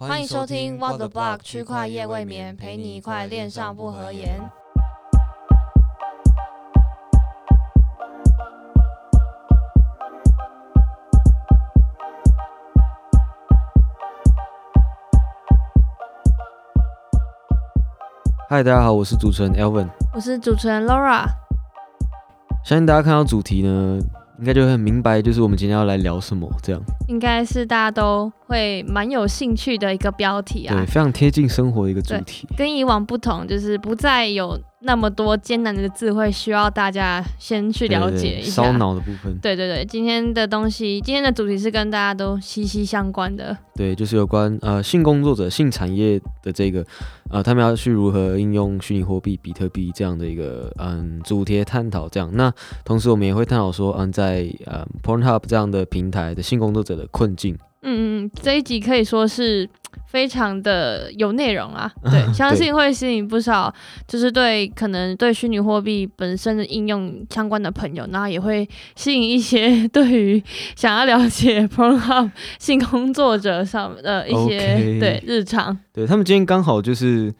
[0.00, 4.48] 欢迎收听 What the Block 区块夜未眠，陪你一块恋上不合言。
[18.48, 19.88] 嗨，大家好，我是主持人 Elvin。
[20.14, 21.26] 我是主持人 Laura。
[22.62, 23.98] 相信大家看到主题呢，
[24.38, 26.48] 应该就会很明白，就是我们今天要来聊什么。
[26.62, 32.46] 这样，应该是大家都会蛮有兴趣的一个标题啊对，，非常贴近生活的一个主题。
[32.56, 38.62] 跟以往不同，就是不再有那么多艰难的智慧需要大家先去了解一下。
[38.62, 43.56] 烧脑的部分，对对对，今天的东西，今天的主题是跟大家都息息相关的。
[43.74, 46.84] 对，就是有关呃性工作者、性产业的这个
[47.30, 52.08] 呃，他们要去如何应用虚拟货币、比特币这样的一个嗯主题探讨。
[52.08, 52.52] 这样，那
[52.84, 57.58] 同时我们也会探讨说，嗯，在呃 Pornhub 这样的平台的性工作者的困境。
[57.82, 59.68] 嗯嗯，这一集可以说是
[60.06, 63.72] 非常的有内容啊， 对，相信会吸引不少
[64.06, 70.42] 就是对可能对虚拟货币本身的应用相关的朋友，然后也会吸引一些 对于
[70.74, 75.78] 想要了解 Pornhub 性工作者上的一些 OK 对日常。
[75.92, 77.32] 对他们今天刚好就是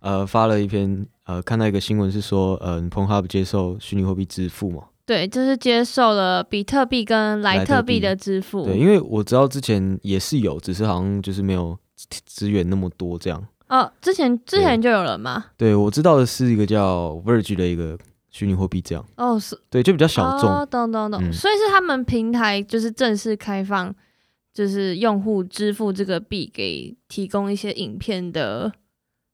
[0.00, 4.82] 呃发了一篇呃看到一个新闻是说，嗯、p o r n h u b 接受虚拟货币支付嘛。
[5.06, 8.64] 对，就是接受了比特币跟莱特币的支付。
[8.64, 11.78] 对，因为我知道之前也是有，只是好像就是没有
[12.26, 13.46] 资源那么多这样。
[13.68, 15.46] 哦，之前之前就有了吗？
[15.56, 17.96] 对我知道的是一个叫 Verge 的一个
[18.30, 20.50] 虚拟货币这样，哦，是对，就比较小众。
[20.50, 21.22] 哦，懂懂懂。
[21.22, 23.94] 嗯所以是他们平台就是正式开放，
[24.52, 28.72] 就是用户支付这个币给提供一些影片的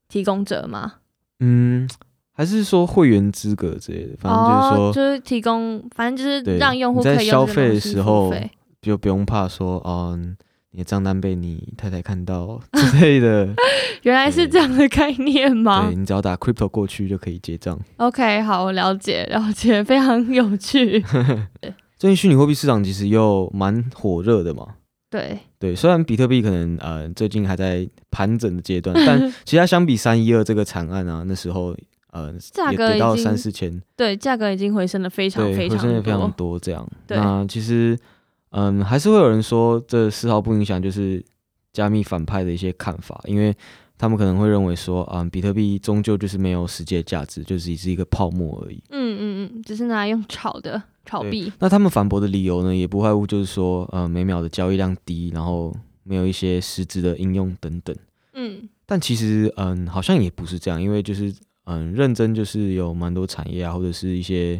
[0.08, 0.94] 提供者吗？
[1.40, 1.88] 嗯，
[2.34, 8.32] 还是说会员资格之类的，反正就是说，哦，就是提供，反正就是对让用户在消费的时候
[8.80, 10.36] 就不用怕说，嗯，
[10.70, 13.48] 你的账单被你太太看到之类的。
[14.02, 17.78] 原来是这样的概念吗对你只要打 crypto 过去就可以结账。
[17.98, 21.00] ？OK，好，我了解了解，非常有趣。
[21.96, 24.66] 最近虚拟货币市场其实又蛮火热的嘛。
[25.08, 31.76] 对，对，虽然比特币可能呃最近还在盘整的阶段，但 其实它相比三一二这个惨案啊，那时候
[32.12, 35.76] 呃价格也跌到已经三四千，对，价格已经回升了非常，非常多。
[35.76, 36.88] 回升的非常多这样。
[37.08, 37.98] 那其实
[38.50, 41.22] 嗯还是会有人说这丝毫不影响就是
[41.72, 43.54] 加密反派的一些看法，因为
[43.98, 48.82] 他们可能会认为说嗯、比特币终究就是没有实际的价值，就只是一个泡沫而已。
[48.90, 51.52] 嗯嗯嗯，只是拿来用炒的炒币。
[51.60, 57.94] 那他们反驳的理由呢，也不外乎就是说，呃，每秒的交易量低，然后没有一些实质的应用等等。
[58.34, 61.32] 嗯，但其实，嗯，好像也不是这样，因为就是，
[61.64, 64.58] 嗯，认真就是有蛮多产业啊，或者是一些，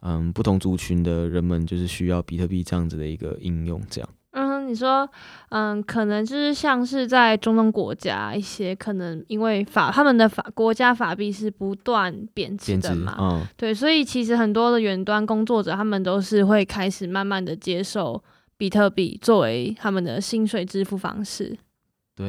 [0.00, 4.08] 嗯，不同族群的人们，就是需要比特币这样子的一个应用，这样。
[4.34, 5.06] 嗯，你说，
[5.50, 18.22] 嗯，可能就是像是在中东国家一些，可能因为法他们的法国家法币是不断贬值的嘛，嗯，对，所以其实很多的远端工作者，他们都是会开始慢慢的接受
[18.56, 21.54] 比特币作为他们的薪水支付方式。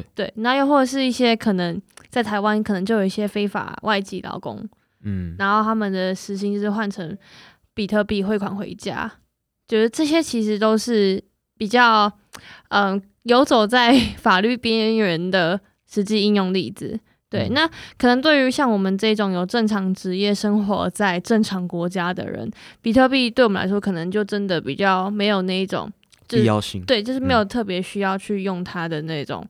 [0.02, 0.26] 对。
[0.26, 4.66] 对，那又或者是一些可能在台湾可能就有一些非法外籍劳工，
[5.02, 7.16] 嗯，然后他们的时薪就是换成
[7.74, 9.10] 比特币汇款回家，
[9.68, 11.22] 觉得这些其实都是
[11.56, 12.12] 比较
[12.68, 15.60] 嗯游走在 法律边缘的
[15.90, 16.98] 实际应用例子。
[17.30, 17.54] 对，嗯。
[17.54, 17.66] 那
[17.98, 22.48] 可能对于像我们这种有正常职业生活在正常国家的人，
[22.80, 26.84] 比特币对我们来说可能就真的比较没有那一种就是必要性。
[26.84, 29.46] 对，就是没有特别需要去用它的那种，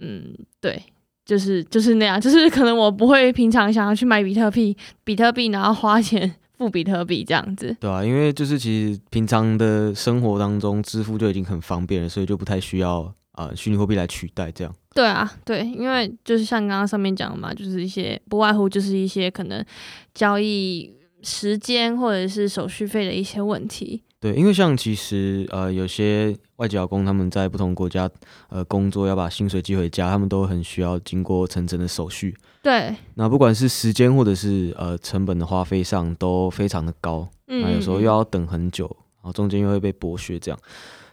[0.00, 0.82] 嗯，对，
[1.24, 7.76] 就是就是那样，就是可能我不会平常想要去买比特币，比特币然后花钱付比特币这样子。
[7.80, 13.00] 对啊，因为就是其实平常的生活当中支付就已经很方便了，所以就不太需要
[13.32, 14.74] 啊、呃虚拟货币来取代这样。
[14.94, 19.64] 对啊，对，因为就是像刚刚上面讲的嘛，就是一些不外乎就是一些可能
[20.14, 24.02] 交易时间或者是手续费的一些问题。
[24.24, 28.08] 对，因为像其实呃有些外籍劳工他们在不同国家
[28.48, 32.34] 呃工作，要把薪水寄回家，他们都很需要经过层层的手续。
[32.62, 40.58] 对，那不管是时间或者是呃成本的花费上都非常的高，嗯，那有时候嗯又要等很久，然后中间又会被剥削这样。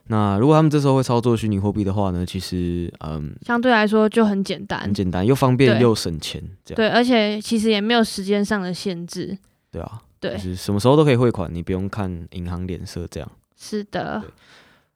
[0.07, 4.93] 那如果他们这时候会操作虚拟货币的话呢，其实嗯相对来说就很简单很。
[4.93, 9.37] 简单，又方便又省钱，这样对，而且其实也没有时间上的限制。
[9.69, 13.29] 对啊，对就，是什么时候都可以汇款，你不用看银行脸色这样。
[13.57, 14.23] 是的，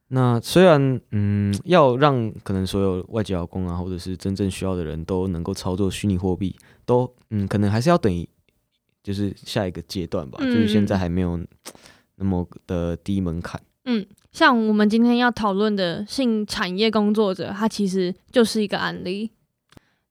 [0.08, 8.26] 那虽然嗯，要让可能所有外籍劳工啊，或者是真正需要的人都能够操作虚拟货币，都嗯，可能还是要等，
[9.02, 11.38] 就是下一个阶段吧，嗯就是现在还没有
[12.14, 13.60] 那么的低门槛。
[13.84, 19.32] 嗯，像我们今天要讨论的性产业工作者，他其实就是一个案例，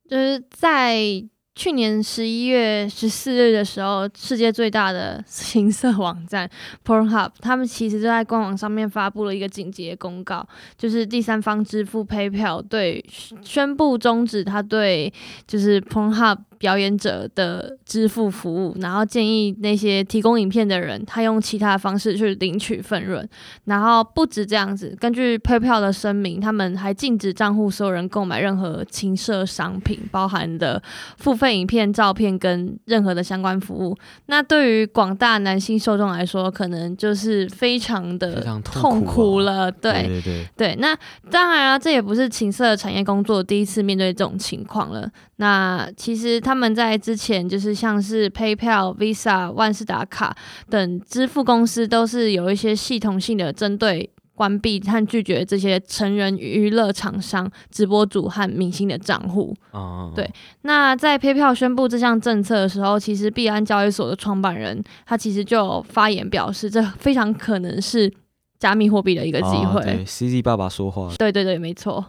[0.10, 1.26] 就是在。
[1.56, 6.50] 去年十一月十四日的时候，世界最大的情色网站
[6.86, 10.46] Pornhub，他们其实就在官网上面发布了一个紧急公告，
[10.78, 13.04] 就是第三方支付 PayPal 对
[13.42, 15.12] 宣布终止他对
[15.48, 16.38] 就是 Pornhub。
[16.66, 23.30] 表演者的支付服务，然后建议那些提供影片的人，他用其他的方式去领取分润。
[23.66, 30.82] 然后不止这样子，根据 PayPal 的声明，他们还禁止账户所有人购买任何情色商品，包含的
[31.18, 33.96] 付费影片、照片跟任何的相关服务。
[34.26, 39.72] 那对于广大男性受众来说，可能就是非常的痛苦了。
[39.72, 40.98] 对对对对，那
[41.30, 45.08] 当然啊，这也不是情色产业工作第一次面对这种情况了。
[45.38, 50.36] 那其实他们在之前就是像是 PayPal、Visa、万事达卡
[50.70, 59.56] 等支付公司，都是有一些系统性的针对关闭和拒绝这些成人娱乐厂商、直播主和明星的账户。
[59.72, 60.30] 哦，对。
[60.64, 68.12] 那在 PayPal 宣布这项政策的时候，其实币安交易所的创办人他其实就发言表示，这非常可能是
[68.60, 69.82] 加密货币的一个机会。
[69.84, 71.14] 对，CZ 爸爸说话。
[71.18, 72.06] 对对对，没错。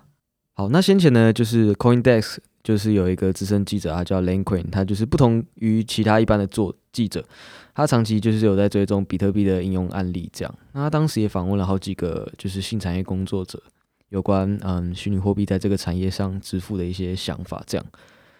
[0.55, 2.39] 好，那先前呢，就是 CoinDesk。
[2.67, 7.25] 就是有一个资深记者，他叫 Lane Quinn，他就是不同于其他一般的做记者，
[7.73, 10.53] 他长期就是有在追踪比特币的应用案例，这样。
[10.73, 13.63] 那他当时也访问了好几个就是性产业工作者，
[14.09, 17.87] 有关嗯虚拟货币在这个产业上支付的一些想法，这样。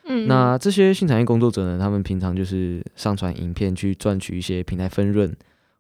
[0.07, 0.27] 嗯。
[0.27, 5.33] 那这些性产业工作者呢，他们平常就是上传影片去赚取一些平台分润，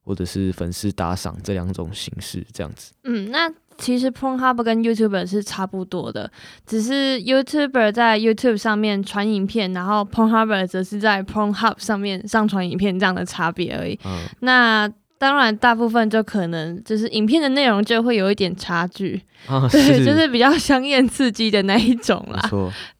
[0.04, 2.92] 或者是粉丝打赏这两种形式，这样子。
[3.02, 3.52] 嗯，那。
[3.78, 6.30] 其实 Pornhub 跟 YouTuber 是差不多的，
[6.66, 13.98] 只是 YouTuber 在 YouTube 上面传影片，然后 Pornhub 则是在 Pornhub 上面上传影片这样的差别而已。
[14.40, 19.18] 那当然，大部分就可能就是影片的内容就会有一点差距，
[19.72, 22.50] 对，就是比较香艳刺激的那一种啦。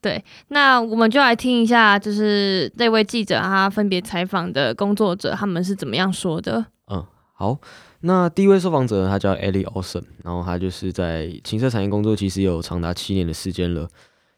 [0.01, 6.65] 对，那我们就来听一下，就是那位记者他分别采访的工作者，他们是怎么样说的。
[6.91, 7.59] 嗯，好。
[8.01, 13.89] 那第一位受访者呢，他叫 Ellie Olson，然后他就是在情色产业工作，其实有长达七年的时间了。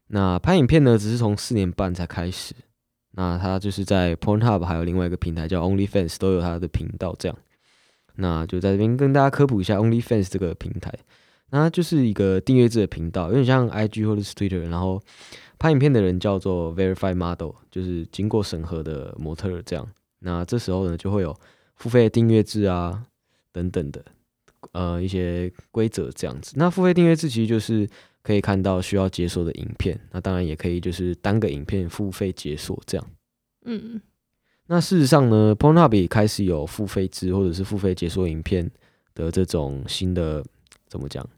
[0.08, 2.54] 那拍影片呢，只是从四年半才开始。
[3.12, 7.36] 那他就是在 Pornhub 还有另外一个平台叫 OnlyFans 都有他的频道，这样。
[8.14, 10.92] 那就在这边跟大家科普一下 OnlyFans 这个平台，
[11.50, 15.02] 那就是一个订阅制的频道，有点像 IG 或者是 Twitter，然后
[15.58, 19.84] 拍影片的人叫做 Verified Model，就是经过审核的模特这样。
[20.20, 21.36] 那这时候呢，就会有
[21.74, 23.02] 付费订阅制啊。
[23.58, 24.04] 等等的，
[24.72, 26.52] 呃，一些规则这样子。
[26.56, 27.88] 那付费订阅制其实就是
[28.22, 33.06] 可以看到需要解锁的影片，那当然也可以就是单个影片付费解锁这样。
[33.64, 34.00] 嗯，
[34.66, 38.70] 那事实上呢，Pornhub 也开始有付费制或者是付费解锁影片
[39.14, 40.44] 的这种新的
[40.86, 41.28] 怎么讲？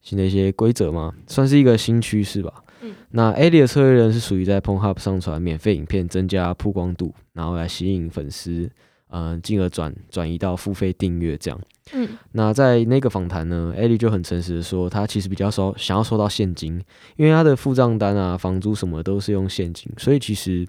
[0.00, 2.64] 新的一些规则嘛，算是一个新趋势吧。
[2.80, 8.70] 嗯，那 A 里的策略人是属于在 Pornhub 上传免费影片，增加曝光度，然后来吸引粉丝。
[9.12, 11.60] 嗯，进而转转移到付费订阅这样。
[11.92, 16.82] 嗯，那在那个访谈呢，艾莉就很诚实的说，她其实比较收想要收到现金，
[17.16, 20.66] 因为她的付账单啊、房租什么都是用现金，所以其实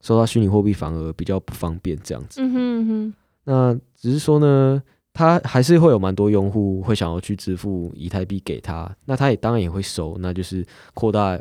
[0.00, 2.40] 收到虚拟货币反而比较不方便这样子。
[2.40, 3.14] 嗯哼哼。
[3.44, 10.64] 那只是说呢，他还是会有蛮多用户会想要去支付以太币给他，那他也当然也会收，那就是
[10.94, 11.38] 扩大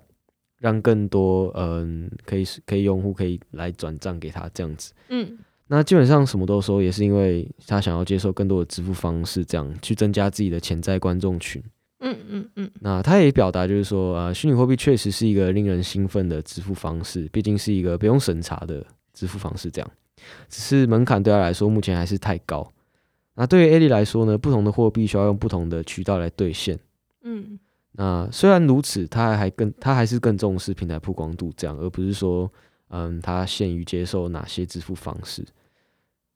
[0.58, 4.92] 让更多嗯可以可以用户可以来转账给他这样子。
[5.08, 5.38] 嗯。
[5.74, 11.64] 那基本上什么都收，也是因为他想要接受更多的支付方式，这样去增加自己的潜在观众群。
[12.02, 12.72] 嗯嗯嗯。
[12.82, 19.92] 那他也表达就是说，呃，虚拟货币确实是一个令人兴奋的支付方式，毕竟是一个不用审查的支付方式，这样。
[20.50, 22.70] 只是门槛对他来说目前还是太高。
[23.36, 26.78] 那对于艾利来说呢，不同的货币需要用不同的渠道来兑现。
[27.24, 27.58] 嗯。
[27.94, 32.52] 那虽然如此，他还更他还是更重视平台曝光度，这样，而不是说，
[32.90, 35.46] 嗯，他限于接受哪些支付方式。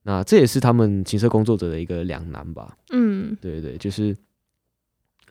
[0.08, 2.78] 那这也是他们情色工作者的一个两难吧。
[2.92, 4.16] 嗯，对对，就是，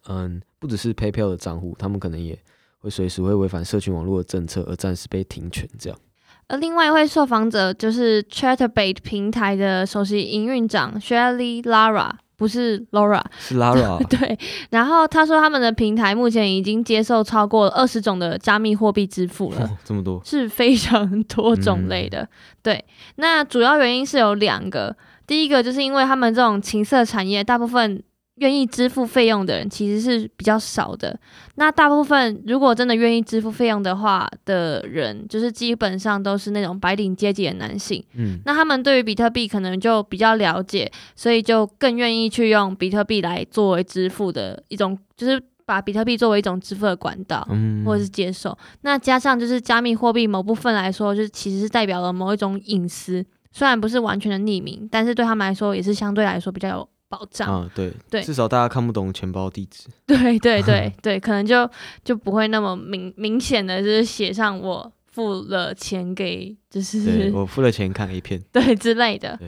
[0.08, 2.36] 嗯，不只是 PayPal 的账户，他们可能也
[2.80, 5.98] 会随时会违反社群网络的政策而暂时被停权这样。
[6.48, 12.10] 而另外一位受访者就是 Chatterbait 平台的首席营运长 Shelly Lara。
[12.36, 14.02] 不是 Laura，是 Laura。
[14.08, 14.38] 对，
[14.70, 22.28] 然后他说他们的平台目前已经接受超过二十种的加密货币支付了，这么多 是非常多种类的。
[22.62, 22.84] 对，
[23.16, 28.02] 那主要原因是有两个，第一个就是因为他们这种情色产业大部分
[28.36, 31.16] 愿意支付费用的人其实是比较少的。
[31.54, 38.04] 那大部分如果真的愿意支付费用的话的人，就是基本上都是那种白领阶级的男性。
[38.14, 47.46] 嗯，那他们对于比特币可能就比较了解，所以就更愿意去用比特币来作为支付的一种，就是把比特币作为一种支付的管道，
[47.86, 48.58] 或者是接受。
[48.80, 56.88] 那加上就是加密货币某部分来说，就是其实是代表了某一种隐私，虽然不是完全的匿名，但是对他们来说也是相对来说比较有。
[57.14, 59.84] 保障啊，对对，至少大家看不懂钱包地址。
[60.06, 61.68] 对对对 对，可能就
[62.02, 69.38] 就不会那么明明显的就是写上我付了钱给，就是我付了钱看 A 片， 对之类的。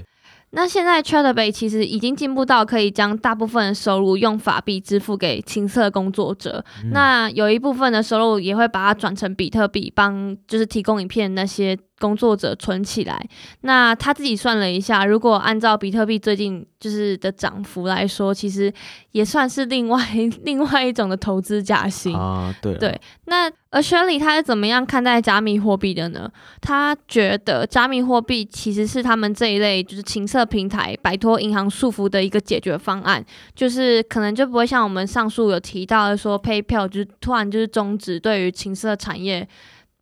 [0.50, 11.76] 那现在 Chatbay 其实已经进步到可以将大部分的收入用法币支付给青色工作者，那有一部分的收入也会把它转成比特币，帮就是提供影片那些。
[11.98, 13.28] 工作者存起来，
[13.62, 18.70] 那他自己算了一下，如果按照比特币最近就是的涨幅来说，其实
[19.12, 20.06] 也算是另外
[20.44, 22.54] 另外一种的投资加薪啊。
[22.60, 26.30] 对对，那而 Shirley 他是怎么样看待加密货币的呢？
[26.60, 33.24] 他觉得加密货币其实是他们这一类就是情色平台摆脱银行束缚的一个解决方案，
[33.54, 39.48] 就是可能就不会像我们上述有提到的说，PayPal 就是突然就是终止对于情色产业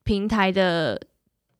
[0.03, 1.01] 平台的。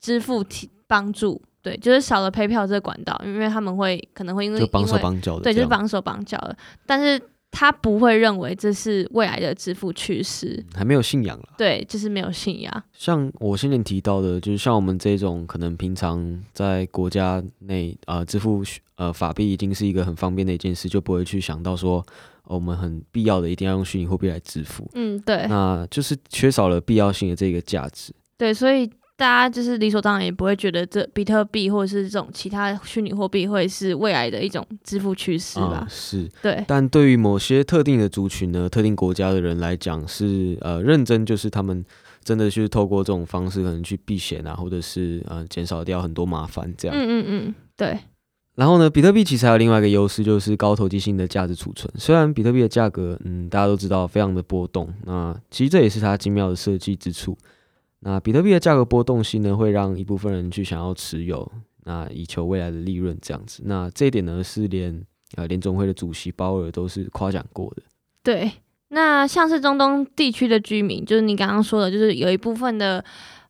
[0.05, 6.55] 支付提帮助，对，就是少了赔票这个管道，因为他们会可能会因为就绑手绑脚的，对，就是绑手绑脚的。
[6.85, 7.19] 但是
[7.49, 11.49] 他不会认为这是未来的支付趋势，还没有信仰了。
[11.57, 12.83] 对，就是没有信仰。
[12.93, 18.63] 像我先前提到的，就是像我们这种可能平常在国家内啊支付
[18.97, 22.05] 呃法币已经是一个很方便的一件事，就不会去想到说
[22.43, 24.87] 我们很必要的一定要用虚拟货币来支付。
[24.93, 28.13] 嗯，对，那就是缺少了必要性的这个价值。
[28.37, 28.87] 对，所以。
[29.17, 35.87] 大家就是理所当然也不会觉得这比特币或者是这种其他虚拟货币会是未来的一种支付趋势吧？
[35.89, 36.63] 是，对。
[36.67, 41.83] 但对于某些特定的族群呢，特定国家的人来讲，是呃认真，就是他们
[42.25, 46.97] 真的是透过这种方式可能去避险啊，或者是呃减少掉很多麻烦这样。
[46.97, 47.97] 嗯嗯嗯，对。
[48.55, 51.89] 然后呢，比特币其实还有另外一个优势，就是高投机性的价值储存。
[51.97, 57.37] 虽然比特币的价格，嗯，大家都知道非常的波动，那其实这也是它精妙的设计之处。
[58.05, 61.51] 那比特币的价格波动性呢，会让一部分人去想要持有，
[61.83, 63.63] 那以求未来的利润这样子。
[63.65, 65.03] 那这一点呢，是连
[65.35, 67.81] 呃联总会的主席鲍尔都是夸奖过的。
[68.23, 68.51] 对，
[68.89, 73.03] 那像是中东地区的居民，就是你刚刚说的，就是有一部分的。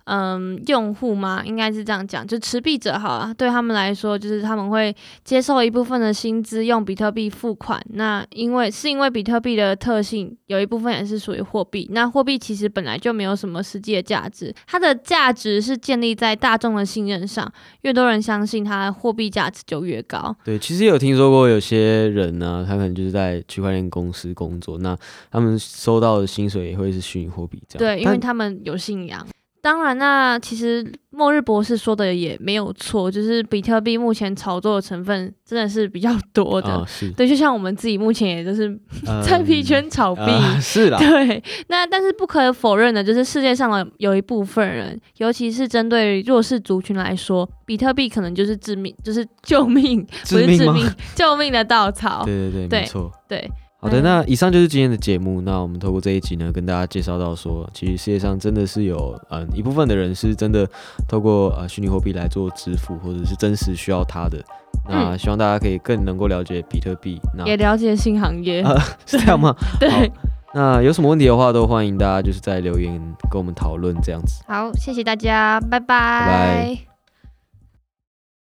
[0.05, 1.41] 嗯，用户吗？
[1.43, 7.81] 应该是这样讲，就持币者好了，对他们来说，就是他们会接受一部分的薪资用比特币付款。
[7.89, 11.89] 那因为是因为比特币的特性，有一部分也是属于货币。
[11.91, 17.51] 那货币其实本来就没有什么实际的价值，它的价值是建立在大众的信任上。
[17.81, 20.35] 越多人相信它，货币价值就越高。
[20.43, 24.95] 对，其实有听说过有些人呢，他可能就是在区块链公司工作，那
[25.31, 27.97] 他们收到的薪水也会是虚拟货币这样。
[27.97, 29.25] 对，因为他们有信仰。
[29.65, 36.85] 当然，那其实末日博士说的也没有错，就是比特币目前炒作的成分真的是比较多的。
[37.17, 38.79] 对，就像我们自己目前也就是
[39.25, 40.21] 在币圈炒币，
[40.61, 40.99] 是啦。
[40.99, 52.23] 对，那但是不可否认的，就是世界上的有一部分人，尤其是针对弱势族群来说，比特币可能就是致命，就是救命，不是致命，救命的稻草。
[52.23, 53.49] 对对对，没错，对。
[53.85, 55.41] 好的，那以上就是今天的节目。
[55.41, 60.67] 那我们透过这一集呢，跟大家介绍到说，其实世界上真的是有嗯一部分的人是真的
[61.07, 64.43] 透过呃虚拟货币来做支付，或者是真实需要它的。
[64.89, 68.63] 那希望大家可以更能够了解比特币，那也了解新行业，
[69.05, 69.55] 是这样吗？
[69.79, 70.11] 对。
[70.53, 72.91] 那有什么问题的话，都欢迎大家就是在留言
[73.29, 74.41] 跟我们讨论这样子。
[74.47, 75.85] 好，谢谢大家，拜拜。
[75.85, 76.94] 拜拜。